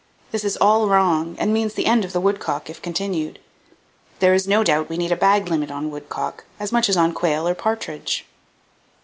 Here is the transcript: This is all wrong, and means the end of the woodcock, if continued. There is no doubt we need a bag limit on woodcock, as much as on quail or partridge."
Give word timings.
This 0.31 0.43
is 0.43 0.57
all 0.57 0.87
wrong, 0.87 1.35
and 1.37 1.53
means 1.53 1.75
the 1.75 1.85
end 1.85 2.03
of 2.03 2.11
the 2.11 2.19
woodcock, 2.19 2.71
if 2.71 2.81
continued. 2.81 3.37
There 4.17 4.33
is 4.33 4.47
no 4.47 4.63
doubt 4.63 4.89
we 4.89 4.97
need 4.97 5.11
a 5.11 5.15
bag 5.15 5.47
limit 5.47 5.69
on 5.69 5.91
woodcock, 5.91 6.43
as 6.59 6.71
much 6.71 6.89
as 6.89 6.97
on 6.97 7.13
quail 7.13 7.47
or 7.47 7.53
partridge." 7.53 8.25